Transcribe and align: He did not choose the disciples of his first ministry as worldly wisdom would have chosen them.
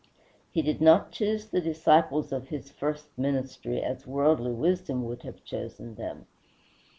He 0.49 0.63
did 0.63 0.81
not 0.81 1.11
choose 1.11 1.45
the 1.45 1.61
disciples 1.61 2.31
of 2.31 2.47
his 2.47 2.71
first 2.71 3.15
ministry 3.19 3.83
as 3.83 4.07
worldly 4.07 4.51
wisdom 4.51 5.03
would 5.05 5.21
have 5.21 5.43
chosen 5.43 5.93
them. 5.93 6.25